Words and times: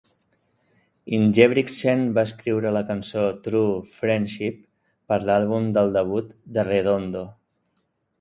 Ingebrigtsen 1.15 1.99
va 2.15 2.23
escriure 2.29 2.71
la 2.77 2.81
cançó 2.87 3.25
"True 3.47 3.75
Friendship" 3.89 4.57
per 5.13 5.19
l'àlbum 5.31 5.69
del 5.77 5.93
debut 5.99 6.33
d'Arredondo. 6.57 7.23